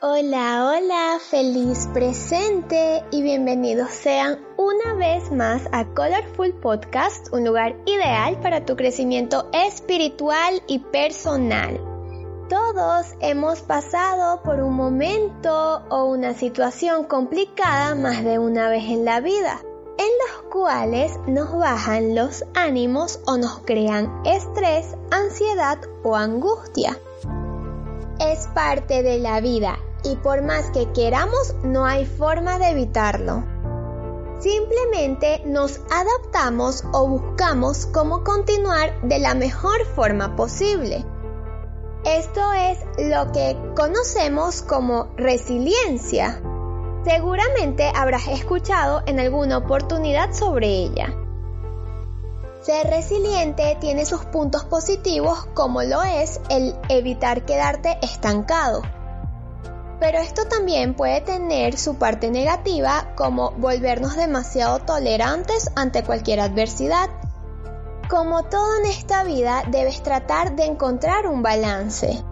Hola, 0.00 0.64
hola, 0.64 1.18
feliz 1.18 1.88
presente 1.92 3.02
y 3.10 3.20
bienvenidos 3.20 3.90
sean 3.90 4.38
una 4.56 4.94
vez 4.94 5.32
más 5.32 5.62
a 5.72 5.86
Colorful 5.86 6.54
Podcast, 6.54 7.32
un 7.32 7.44
lugar 7.44 7.74
ideal 7.84 8.38
para 8.40 8.64
tu 8.64 8.76
crecimiento 8.76 9.48
espiritual 9.52 10.62
y 10.68 10.78
personal. 10.78 11.80
Todos 12.48 13.06
hemos 13.18 13.62
pasado 13.62 14.40
por 14.44 14.60
un 14.60 14.74
momento 14.74 15.82
o 15.88 16.04
una 16.04 16.32
situación 16.32 17.02
complicada 17.02 17.96
más 17.96 18.22
de 18.22 18.38
una 18.38 18.68
vez 18.68 18.84
en 18.84 19.04
la 19.04 19.18
vida, 19.18 19.60
en 19.98 20.10
los 20.28 20.42
cuales 20.52 21.18
nos 21.26 21.52
bajan 21.58 22.14
los 22.14 22.44
ánimos 22.54 23.18
o 23.26 23.36
nos 23.36 23.58
crean 23.64 24.22
estrés, 24.24 24.94
ansiedad 25.10 25.80
o 26.04 26.14
angustia. 26.14 26.96
Es 28.20 28.46
parte 28.54 29.02
de 29.02 29.18
la 29.18 29.40
vida 29.40 29.76
y 30.10 30.16
por 30.16 30.42
más 30.42 30.70
que 30.70 30.90
queramos 30.92 31.54
no 31.62 31.84
hay 31.84 32.06
forma 32.06 32.58
de 32.58 32.70
evitarlo. 32.70 33.44
Simplemente 34.40 35.42
nos 35.44 35.80
adaptamos 35.90 36.84
o 36.92 37.08
buscamos 37.08 37.86
cómo 37.86 38.22
continuar 38.22 39.00
de 39.02 39.18
la 39.18 39.34
mejor 39.34 39.84
forma 39.94 40.36
posible. 40.36 41.04
Esto 42.04 42.52
es 42.52 42.78
lo 42.98 43.32
que 43.32 43.56
conocemos 43.76 44.62
como 44.62 45.08
resiliencia. 45.16 46.40
Seguramente 47.04 47.90
habrás 47.94 48.28
escuchado 48.28 49.02
en 49.06 49.18
alguna 49.18 49.58
oportunidad 49.58 50.32
sobre 50.32 50.68
ella. 50.68 51.12
Ser 52.62 52.86
resiliente 52.86 53.76
tiene 53.80 54.04
sus 54.04 54.24
puntos 54.26 54.64
positivos 54.64 55.46
como 55.54 55.82
lo 55.82 56.02
es 56.02 56.40
el 56.48 56.76
evitar 56.88 57.44
quedarte 57.44 57.98
estancado 58.02 58.82
pero 60.00 60.18
esto 60.18 60.44
también 60.46 60.94
puede 60.94 61.20
tener 61.20 61.76
su 61.76 61.96
parte 61.96 62.30
negativa 62.30 63.12
como 63.16 63.50
volvernos 63.52 64.16
demasiado 64.16 64.78
tolerantes 64.80 65.70
ante 65.74 66.04
cualquier 66.04 66.40
adversidad. 66.40 67.10
Como 68.08 68.44
todo 68.44 68.78
en 68.78 68.86
esta 68.86 69.24
vida, 69.24 69.64
debes 69.70 70.02
tratar 70.02 70.54
de 70.56 70.64
encontrar 70.64 71.26
un 71.26 71.42
balance. 71.42 72.22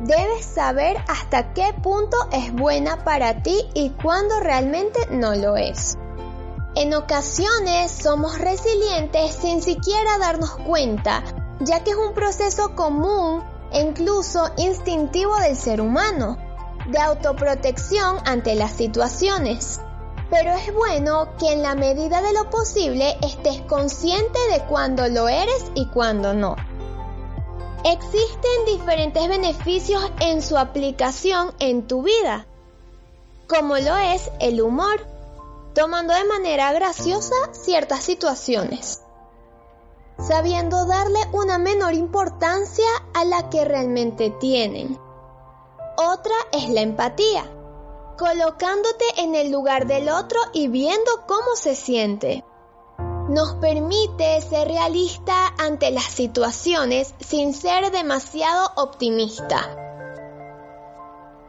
Debes 0.00 0.44
saber 0.44 0.96
hasta 1.08 1.52
qué 1.54 1.72
punto 1.82 2.16
es 2.32 2.52
buena 2.52 3.02
para 3.04 3.42
ti 3.42 3.68
y 3.74 3.90
cuándo 3.90 4.40
realmente 4.40 5.00
no 5.10 5.34
lo 5.34 5.56
es. 5.56 5.96
En 6.74 6.94
ocasiones 6.94 7.92
somos 7.92 8.38
resilientes 8.38 9.34
sin 9.34 9.62
siquiera 9.62 10.18
darnos 10.18 10.56
cuenta, 10.56 11.22
ya 11.60 11.84
que 11.84 11.90
es 11.90 11.96
un 11.96 12.14
proceso 12.14 12.74
común 12.74 13.44
e 13.72 13.80
incluso 13.80 14.50
instintivo 14.56 15.36
del 15.36 15.56
ser 15.56 15.80
humano, 15.80 16.38
de 16.86 16.98
autoprotección 16.98 18.18
ante 18.24 18.54
las 18.54 18.72
situaciones. 18.72 19.80
Pero 20.30 20.52
es 20.52 20.72
bueno 20.74 21.28
que 21.38 21.52
en 21.52 21.62
la 21.62 21.74
medida 21.74 22.22
de 22.22 22.32
lo 22.32 22.48
posible 22.50 23.16
estés 23.22 23.60
consciente 23.62 24.38
de 24.50 24.60
cuándo 24.64 25.08
lo 25.08 25.28
eres 25.28 25.64
y 25.74 25.86
cuándo 25.88 26.32
no. 26.32 26.56
Existen 27.84 28.64
diferentes 28.66 29.28
beneficios 29.28 30.10
en 30.20 30.40
su 30.40 30.56
aplicación 30.56 31.52
en 31.58 31.86
tu 31.86 32.02
vida, 32.02 32.46
como 33.48 33.76
lo 33.76 33.96
es 33.96 34.30
el 34.40 34.62
humor, 34.62 35.06
tomando 35.74 36.14
de 36.14 36.24
manera 36.24 36.72
graciosa 36.72 37.34
ciertas 37.52 38.02
situaciones 38.02 39.02
sabiendo 40.18 40.86
darle 40.86 41.18
una 41.32 41.58
menor 41.58 41.94
importancia 41.94 42.86
a 43.14 43.24
la 43.24 43.50
que 43.50 43.64
realmente 43.64 44.30
tienen. 44.30 44.98
Otra 46.22 46.36
es 46.52 46.68
la 46.68 46.82
empatía, 46.82 47.42
colocándote 48.16 49.04
en 49.16 49.34
el 49.34 49.50
lugar 49.50 49.88
del 49.88 50.08
otro 50.08 50.38
y 50.52 50.68
viendo 50.68 51.10
cómo 51.26 51.56
se 51.56 51.74
siente. 51.74 52.44
Nos 53.28 53.54
permite 53.54 54.40
ser 54.40 54.68
realista 54.68 55.52
ante 55.58 55.90
las 55.90 56.04
situaciones 56.04 57.12
sin 57.18 57.52
ser 57.52 57.90
demasiado 57.90 58.70
optimista. 58.76 59.76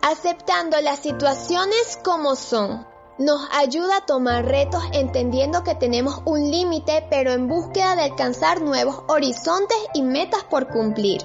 Aceptando 0.02 0.82
las 0.82 0.98
situaciones 0.98 2.00
como 2.04 2.36
son 2.36 2.88
nos 3.20 3.48
ayuda 3.52 3.98
a 3.98 4.06
tomar 4.08 4.44
retos 4.44 4.84
entendiendo 4.92 5.64
que 5.64 5.76
tenemos 5.76 6.24
un 6.26 6.50
límite 6.50 7.06
pero 7.12 7.32
en 7.32 7.48
búsqueda 7.48 7.96
de 7.96 8.06
alcanzar 8.06 8.64
nuevos 8.64 9.04
horizontes 9.08 9.78
y 9.94 10.02
metas 10.02 10.44
por 10.46 10.68
cumplir. 10.70 11.22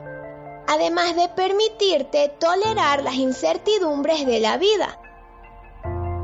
Además 0.70 1.16
de 1.16 1.30
permitirte 1.30 2.28
tolerar 2.38 3.02
las 3.02 3.14
incertidumbres 3.14 4.26
de 4.26 4.38
la 4.38 4.58
vida. 4.58 5.00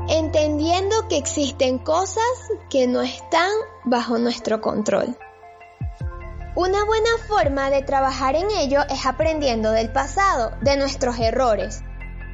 Entendiendo 0.07 1.07
que 1.07 1.17
existen 1.17 1.79
cosas 1.79 2.23
que 2.69 2.85
no 2.85 3.01
están 3.01 3.49
bajo 3.85 4.19
nuestro 4.19 4.61
control. 4.61 5.17
Una 6.55 6.85
buena 6.85 7.09
forma 7.27 7.71
de 7.71 7.81
trabajar 7.81 8.35
en 8.35 8.51
ello 8.51 8.81
es 8.87 9.07
aprendiendo 9.07 9.71
del 9.71 9.91
pasado, 9.91 10.51
de 10.61 10.77
nuestros 10.77 11.17
errores, 11.17 11.81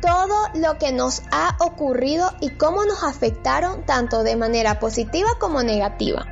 todo 0.01 0.49
lo 0.53 0.77
que 0.77 0.91
nos 0.91 1.21
ha 1.31 1.55
ocurrido 1.59 2.29
y 2.41 2.49
cómo 2.57 2.83
nos 2.83 3.05
afectaron 3.05 3.85
tanto 3.85 4.23
de 4.23 4.35
manera 4.35 4.79
positiva 4.79 5.29
como 5.39 5.63
negativa. 5.63 6.25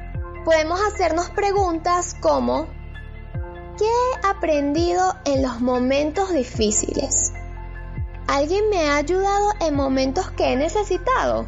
Podemos 0.44 0.82
hacernos 0.82 1.30
preguntas 1.30 2.16
como 2.20 2.68
¿qué 3.80 3.86
he 3.86 4.28
aprendido 4.28 5.16
en 5.24 5.42
los 5.42 5.62
momentos 5.62 6.34
difíciles? 6.34 7.32
¿Alguien 8.28 8.70
me 8.70 8.90
ha 8.90 8.98
ayudado 8.98 9.54
en 9.62 9.74
momentos 9.74 10.30
que 10.32 10.52
he 10.52 10.56
necesitado? 10.58 11.48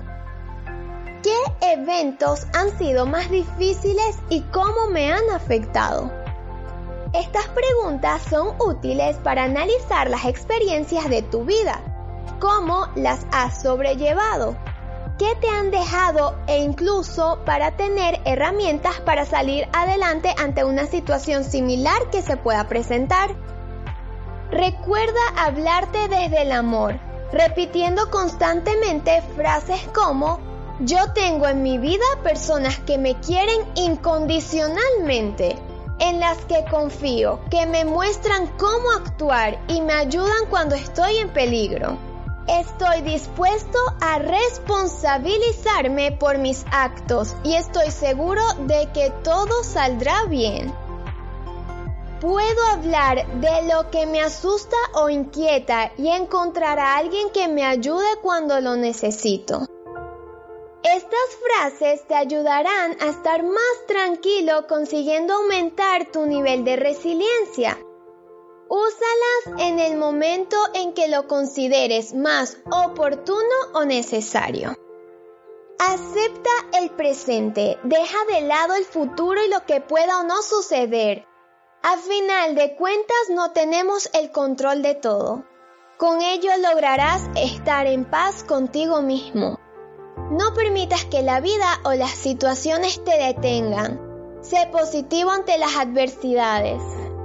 ¿Qué 1.21 1.35
eventos 1.73 2.47
han 2.53 2.75
sido 2.79 3.05
más 3.05 3.29
difíciles 3.29 4.17
y 4.29 4.41
cómo 4.43 4.87
me 4.87 5.11
han 5.11 5.29
afectado? 5.29 6.09
Estas 7.13 7.49
preguntas 7.49 8.21
son 8.29 8.55
útiles 8.59 9.17
para 9.17 9.43
analizar 9.43 10.09
las 10.09 10.23
experiencias 10.23 11.09
de 11.09 11.21
tu 11.21 11.43
vida 11.43 11.81
cómo 12.41 12.87
las 12.95 13.25
has 13.31 13.61
sobrellevado, 13.61 14.57
qué 15.21 15.35
te 15.35 15.49
han 15.49 15.69
dejado 15.69 16.35
e 16.47 16.63
incluso 16.63 17.37
para 17.45 17.77
tener 17.77 18.19
herramientas 18.25 19.01
para 19.01 19.23
salir 19.23 19.69
adelante 19.71 20.33
ante 20.35 20.63
una 20.63 20.87
situación 20.87 21.43
similar 21.43 22.09
que 22.09 22.23
se 22.23 22.37
pueda 22.37 22.67
presentar. 22.67 23.35
Recuerda 24.49 25.19
hablarte 25.37 26.07
desde 26.07 26.41
el 26.41 26.51
amor, 26.51 26.99
repitiendo 27.31 28.09
constantemente 28.09 29.21
frases 29.35 29.87
como 29.93 30.39
yo 30.79 31.13
tengo 31.13 31.47
en 31.47 31.61
mi 31.61 31.77
vida 31.77 32.03
personas 32.23 32.79
que 32.79 32.97
me 32.97 33.13
quieren 33.19 33.61
incondicionalmente, 33.75 35.55
en 35.99 36.19
las 36.19 36.39
que 36.45 36.65
confío, 36.65 37.41
que 37.51 37.67
me 37.67 37.85
muestran 37.85 38.47
cómo 38.57 38.89
actuar 38.93 39.59
y 39.67 39.81
me 39.81 39.93
ayudan 39.93 40.47
cuando 40.49 40.73
estoy 40.73 41.17
en 41.17 41.29
peligro. 41.29 42.10
Estoy 42.47 43.01
dispuesto 43.01 43.77
a 44.01 44.17
responsabilizarme 44.17 46.11
por 46.11 46.39
mis 46.39 46.65
actos 46.71 47.35
y 47.43 47.53
estoy 47.53 47.91
seguro 47.91 48.41
de 48.67 48.89
que 48.93 49.11
todo 49.23 49.63
saldrá 49.63 50.25
bien. 50.25 50.73
Puedo 52.19 52.67
hablar 52.71 53.25
de 53.39 53.63
lo 53.73 53.89
que 53.89 54.05
me 54.05 54.21
asusta 54.21 54.75
o 54.93 55.09
inquieta 55.09 55.91
y 55.97 56.09
encontrar 56.09 56.79
a 56.79 56.97
alguien 56.97 57.29
que 57.31 57.47
me 57.47 57.63
ayude 57.63 58.07
cuando 58.21 58.59
lo 58.59 58.75
necesito. 58.75 59.67
Estas 60.83 61.37
frases 61.45 62.07
te 62.07 62.15
ayudarán 62.15 62.97
a 63.01 63.07
estar 63.07 63.43
más 63.43 63.85
tranquilo 63.87 64.65
consiguiendo 64.67 65.35
aumentar 65.35 66.11
tu 66.11 66.25
nivel 66.25 66.63
de 66.63 66.75
resiliencia 66.75 67.77
Úsalas 68.73 69.59
en 69.67 69.79
el 69.79 69.97
momento 69.97 70.55
en 70.73 70.93
que 70.93 71.09
lo 71.09 71.27
consideres 71.27 72.13
más 72.13 72.57
oportuno 72.71 73.55
o 73.73 73.83
necesario. 73.83 74.77
Acepta 75.77 76.79
el 76.79 76.89
presente, 76.91 77.77
deja 77.83 78.17
de 78.33 78.47
lado 78.47 78.75
el 78.75 78.85
futuro 78.85 79.43
y 79.43 79.49
lo 79.49 79.65
que 79.65 79.81
pueda 79.81 80.21
o 80.21 80.23
no 80.23 80.41
suceder. 80.41 81.25
A 81.83 81.97
final 81.97 82.55
de 82.55 82.77
cuentas 82.77 83.29
no 83.29 83.51
tenemos 83.51 84.09
el 84.13 84.31
control 84.31 84.83
de 84.83 84.95
todo. 84.95 85.43
Con 85.97 86.21
ello 86.21 86.51
lograrás 86.59 87.23
estar 87.35 87.87
en 87.87 88.05
paz 88.05 88.45
contigo 88.45 89.01
mismo. 89.01 89.59
No 90.29 90.53
permitas 90.53 91.03
que 91.03 91.23
la 91.23 91.41
vida 91.41 91.81
o 91.83 91.91
las 91.91 92.11
situaciones 92.11 93.03
te 93.03 93.17
detengan. 93.17 94.39
Sé 94.39 94.69
positivo 94.71 95.31
ante 95.31 95.57
las 95.57 95.75
adversidades 95.75 96.81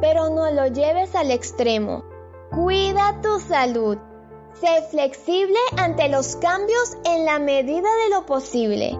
pero 0.08 0.30
no 0.30 0.48
lo 0.52 0.68
lleves 0.68 1.16
al 1.16 1.32
extremo. 1.32 2.04
Cuida 2.52 3.20
tu 3.22 3.40
salud. 3.40 3.98
Sé 4.60 4.82
flexible 4.88 5.58
ante 5.78 6.08
los 6.08 6.36
cambios 6.36 6.96
en 7.04 7.24
la 7.24 7.40
medida 7.40 7.88
de 8.04 8.10
lo 8.14 8.24
posible. 8.24 8.96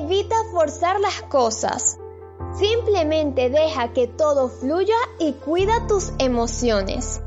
Evita 0.00 0.34
forzar 0.50 0.98
las 0.98 1.22
cosas. 1.22 2.00
Simplemente 2.52 3.48
deja 3.48 3.92
que 3.92 4.08
todo 4.08 4.48
fluya 4.48 4.96
y 5.20 5.34
cuida 5.34 5.86
tus 5.86 6.12
emociones. 6.18 7.20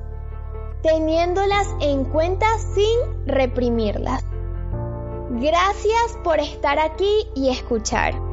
teniéndolas 0.84 1.68
en 1.80 2.04
cuenta 2.04 2.46
sin 2.76 3.26
reprimirlas. 3.26 4.22
Gracias 5.32 6.18
por 6.26 6.40
estar 6.40 6.78
aquí 6.78 7.28
y 7.36 7.50
escuchar. 7.50 8.27